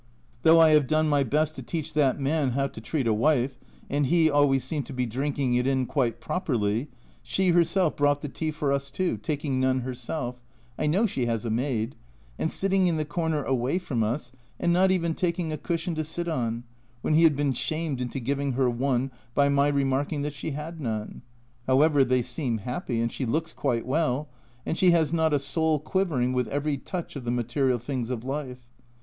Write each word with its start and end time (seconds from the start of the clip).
Though 0.41 0.59
I 0.59 0.71
have 0.71 0.87
done 0.87 1.07
my 1.07 1.23
best 1.23 1.53
to 1.57 1.61
teach 1.61 1.93
that 1.93 2.19
man 2.19 2.49
how 2.53 2.65
to 2.65 2.81
treat 2.81 3.05
a 3.05 3.13
wife 3.13 3.59
and 3.87 4.07
he 4.07 4.31
always 4.31 4.63
seemed 4.63 4.87
to 4.87 4.93
be 4.93 5.05
drinking 5.05 5.53
it 5.53 5.67
in 5.67 5.85
quite 5.85 6.19
properly 6.19 6.87
she 7.21 7.49
herself 7.49 7.97
brought 7.97 8.21
the 8.21 8.27
tea 8.27 8.49
for 8.49 8.73
us 8.73 8.89
two, 8.89 9.17
taking 9.17 9.59
none 9.59 9.81
her 9.81 9.93
self 9.93 10.41
(I 10.75 10.87
know 10.87 11.05
she 11.05 11.27
has 11.27 11.45
a 11.45 11.51
maid), 11.51 11.95
and 12.39 12.49
sitting 12.51 12.87
in 12.87 12.97
the 12.97 13.05
corner 13.05 13.43
away 13.43 13.77
from 13.77 14.01
us, 14.01 14.31
and 14.59 14.73
not 14.73 14.89
even 14.89 15.13
taking 15.13 15.51
a 15.53 15.57
cushion 15.59 15.93
to 15.93 16.03
sit 16.03 16.27
on, 16.27 16.63
when 17.03 17.13
he 17.13 17.21
had 17.23 17.35
been 17.35 17.53
shamed 17.53 18.01
into 18.01 18.19
giving 18.19 18.53
her 18.53 18.71
one 18.71 19.11
by 19.35 19.49
my 19.49 19.67
remarking 19.67 20.23
that 20.23 20.33
she 20.33 20.49
had 20.49 20.81
none. 20.81 21.21
However, 21.67 22.03
they 22.03 22.23
seem 22.23 22.57
happy, 22.57 22.99
and 23.01 23.11
she 23.11 23.27
looks 23.27 23.53
quite 23.53 23.85
well, 23.85 24.29
and 24.65 24.79
she 24.79 24.89
has 24.89 25.13
not 25.13 25.31
a 25.31 25.37
soul 25.37 25.77
quivering 25.77 26.33
with 26.33 26.47
every 26.47 26.75
touch 26.77 27.15
of 27.15 27.23
the 27.23 27.29
material 27.29 27.77
things 27.77 28.09
of 28.09 28.23
life. 28.25 28.65